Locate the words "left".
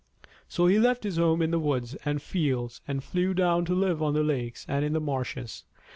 0.79-1.03